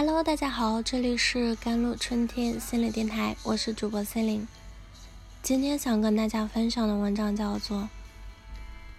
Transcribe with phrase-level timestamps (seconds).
[0.00, 4.46] Hello，大家好，这里是甘露春天心理电台，我是主播心灵。
[5.42, 7.78] 今天想跟大家分享的文章叫做《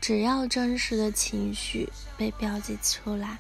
[0.02, 3.38] 只要真实的情绪被标记出来，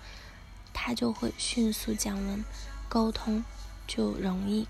[0.71, 2.45] 它就会迅速降温，
[2.87, 3.43] 沟通
[3.86, 4.64] 就容易》。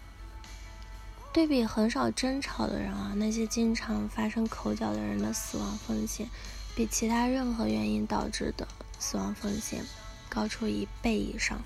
[1.31, 6.27] 对比很少争吵的人啊，那些经常发生口角的人的死亡风险，
[6.75, 8.67] 比其他任何原因导致的
[8.97, 9.85] 死亡风险
[10.27, 11.61] 高出一倍以上。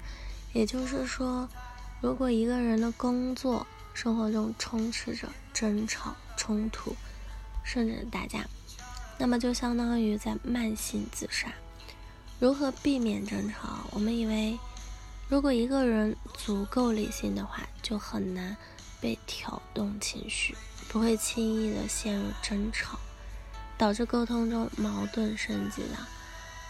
[0.54, 1.50] 也就是说，
[2.00, 6.96] 如果一个人的工作生活中充斥着争吵、冲突，
[7.64, 8.46] 甚至打架，
[9.18, 11.52] 那么就相当于在慢性自杀。
[12.40, 13.88] 如何避免争吵？
[13.92, 14.60] 我们以为，
[15.28, 18.56] 如果一个人足够理性的话，就很难
[19.02, 20.56] 被挑动情绪，
[20.90, 23.00] 不会轻易的陷入争吵，
[23.78, 25.98] 导致沟通中矛盾升级的，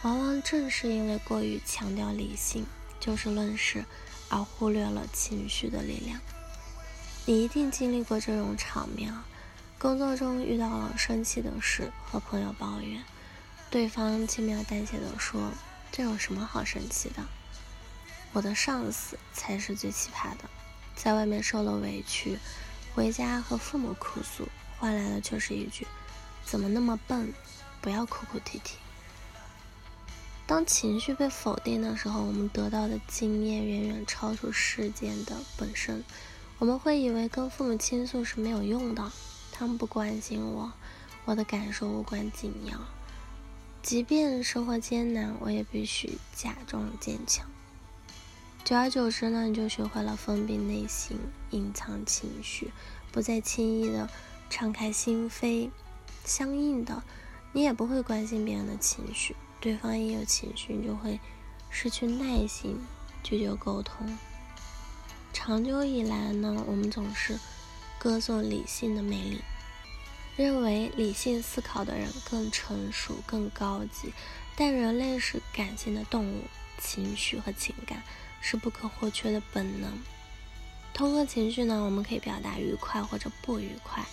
[0.03, 2.65] 往往正是因为过于强调理性。
[3.03, 3.83] 就事论事，
[4.29, 6.21] 而忽略了情绪的力量。
[7.25, 9.25] 你一定经历过这种场面啊！
[9.77, 13.03] 工作中遇到了生气的事，和朋友抱怨，
[13.69, 15.51] 对方轻描淡写的说
[15.91, 17.21] ：“这有什么好生气的？
[18.31, 20.49] 我的上司才是最奇葩的，
[20.95, 22.39] 在外面受了委屈，
[22.95, 24.47] 回家和父母哭诉，
[24.79, 25.85] 换来的却是一句：
[26.45, 27.33] 怎么那么笨？
[27.81, 28.77] 不要哭哭啼啼。”
[30.45, 36.03] 当情绪被否定的时候，我们得到的经验远远超出事件的本身。
[36.59, 39.11] 我们会以为跟父母倾诉是没有用的，
[39.51, 40.71] 他们不关心我，
[41.25, 42.77] 我的感受无关紧要。
[43.81, 47.45] 即便生活艰难，我也必须假装坚强。
[48.63, 51.17] 久而久之呢，你就学会了封闭内心，
[51.51, 52.71] 隐藏情绪，
[53.11, 54.09] 不再轻易的
[54.49, 55.69] 敞开心扉。
[56.23, 57.03] 相应的，
[57.51, 59.35] 你也不会关心别人的情绪。
[59.63, 61.17] 对方一有情绪，你就会
[61.69, 62.77] 失去耐心，
[63.23, 64.17] 拒绝沟通。
[65.31, 67.39] 长久以来呢，我们总是
[67.97, 69.39] 歌颂理性的魅力，
[70.35, 74.11] 认为理性思考的人更成熟、更高级。
[74.57, 76.41] 但人类是感性的动物，
[76.77, 78.03] 情绪和情感
[78.41, 79.97] 是不可或缺的本能。
[80.93, 84.03] 通过情绪呢，我们可以表达愉快或者不愉快，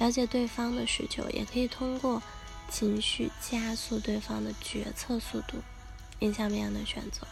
[0.00, 2.22] 了解对方的需求，也可以通过。
[2.68, 5.62] 情绪加速对方的决策速度，
[6.18, 7.26] 影响别人的选择。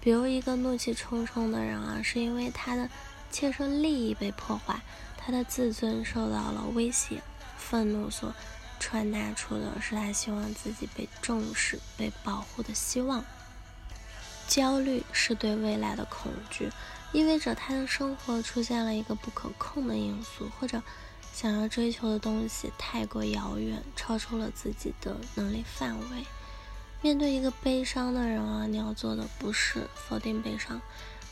[0.00, 2.88] 比如一个怒气冲冲的人啊，是因为他的
[3.30, 4.80] 切身利益被破坏，
[5.16, 7.22] 他的自尊受到了威胁，
[7.56, 8.34] 愤怒所
[8.78, 13.24] 传达出的是他希望自己被重视、被保护的希望。
[14.46, 16.70] 焦虑是对未来的恐惧，
[17.12, 20.82] 意味着他的生活出现了一个不可控的因素，或者。
[21.32, 26.24] 想要追求的东西太过遥远，超出了自己的能力范围。
[27.02, 30.80] 面对一个悲伤的人啊，你要做的不是否定悲伤，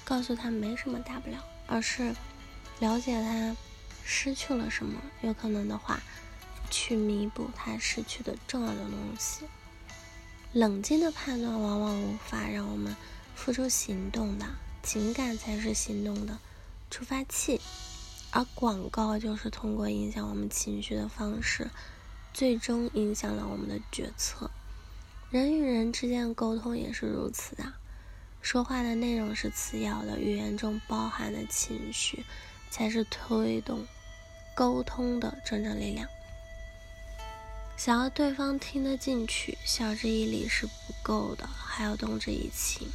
[0.04, 2.14] 告诉他没什么大不了，而是
[2.78, 3.54] 了解他
[4.02, 6.00] 失去了什么，有可能的话，
[6.70, 9.44] 去弥补他失去的重要的东西。
[10.54, 12.96] 冷静的判断往往无法让我们
[13.34, 14.46] 付出行动的，
[14.82, 16.38] 情感才是行动的
[16.90, 17.60] 触发器。
[18.30, 21.70] 而广告就是通过影响我们情绪的方式，
[22.32, 24.50] 最终影响了我们的决策。
[25.30, 27.72] 人与人之间的沟通也是如此的，
[28.40, 32.24] 说话的内容是次要的，语言中包含的情绪
[32.70, 33.86] 才是推动
[34.54, 36.08] 沟通的真正力量。
[37.76, 42.88] 想要对方听得进去，晓之以理是不够的，还要动之以情。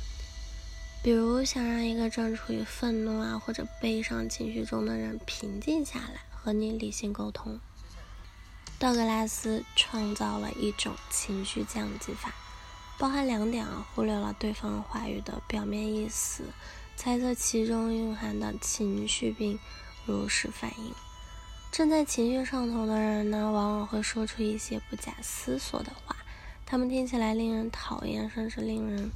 [1.03, 7.59] 比如想让一个正处于愤怒啊或者悲伤情绪中的人平静下来，和你理性沟通。
[8.79, 12.33] 道格拉斯创造了一种情绪降级法，
[12.97, 16.45] 包含两点啊：忽略了对方话语的表面意思，
[16.95, 19.59] 猜测其中蕴含的情绪，并
[20.05, 20.93] 如实反应。
[21.69, 26.15] 正在情绪上头的人呢，往往会说出一些不假思索的话，
[26.65, 29.11] 他们听起来令人讨厌，甚至令人。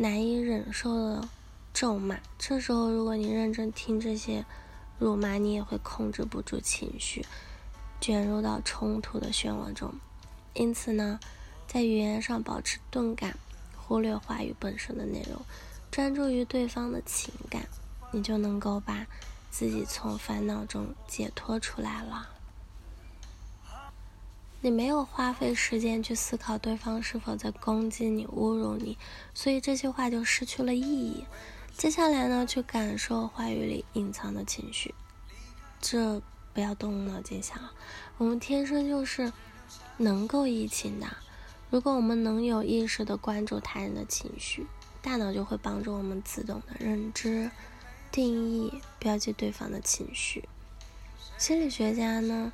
[0.00, 1.28] 难以忍受的
[1.74, 4.44] 咒骂，这时候如果你认真听这些
[4.96, 7.26] 辱骂，你也会控制不住情绪，
[8.00, 9.92] 卷入到冲突的漩涡中。
[10.54, 11.18] 因此呢，
[11.66, 13.36] 在语言上保持钝感，
[13.76, 15.42] 忽略话语本身的内容，
[15.90, 17.66] 专注于对方的情感，
[18.12, 19.04] 你就能够把
[19.50, 22.28] 自己从烦恼中解脱出来了。
[24.60, 28.98] 你没有花费时间去思考对方是否在攻击你、侮辱你，
[29.32, 31.24] 所以这些话就失去了意义。
[31.76, 34.92] 接下来呢，去感受话语里隐藏的情绪，
[35.80, 36.20] 这
[36.52, 37.56] 不要动脑筋想。
[38.16, 39.32] 我们天生就是
[39.96, 41.06] 能够移情的。
[41.70, 44.66] 如果我们能有意识的关注他人的情绪，
[45.00, 47.48] 大脑就会帮助我们自动的认知，
[48.10, 50.48] 定义、标记对方的情绪。
[51.36, 52.52] 心理学家呢，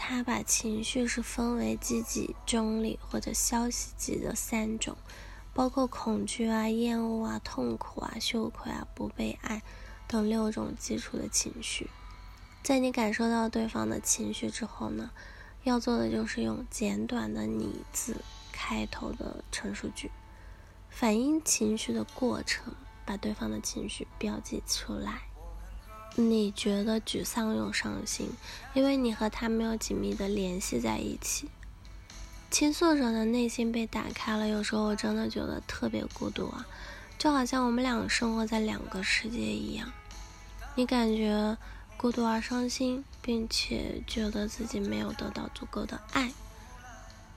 [0.00, 4.96] 他把情绪是分为积极、中立或者消极的三种，
[5.52, 9.60] 包括恐惧啊、厌恶啊、痛苦啊、羞愧啊、不被爱
[10.06, 11.90] 等六种基础的情绪。
[12.62, 15.10] 在你感受到对方的情绪之后呢，
[15.64, 18.22] 要做的就是用简短的“你”字
[18.52, 20.12] 开头的陈述句，
[20.88, 22.72] 反映情绪的过程，
[23.04, 25.22] 把对方的情绪标记出来。
[26.20, 28.32] 你觉得沮丧又伤心，
[28.74, 31.48] 因为你和他没有紧密的联系在一起。
[32.50, 36.66] 倾诉者的内心被打开了，有时候我真的觉得特别孤独啊，
[37.16, 39.92] 就好像我们两个生活在两个世界一样。
[40.74, 41.56] 你感觉
[41.96, 46.32] 孤独而伤心，并且觉得自己没有得到足够的爱。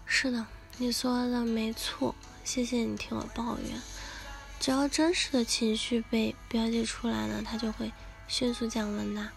[0.07, 0.47] 是的，
[0.79, 3.79] 你说的没错，谢谢你听我抱怨。
[4.59, 7.91] 只要真实的情绪被标记出来了，它就会。
[8.31, 9.27] 迅速降温的。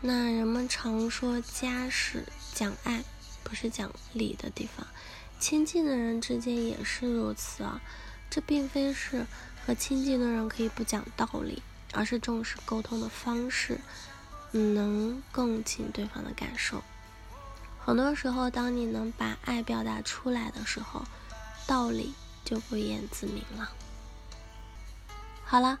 [0.00, 2.24] 那人们常说家是
[2.54, 3.02] 讲爱，
[3.42, 4.86] 不是讲理的地方。
[5.40, 7.80] 亲近的人之间也是如此啊。
[8.30, 9.26] 这并非是
[9.66, 11.60] 和亲近的人可以不讲道理，
[11.92, 13.80] 而是重视沟通的方式，
[14.52, 16.84] 能共情对方的感受。
[17.84, 21.04] 很多时候，当你能把爱表达出来的时候，
[21.66, 22.14] 道理
[22.44, 23.72] 就不言自明了。
[25.44, 25.80] 好了。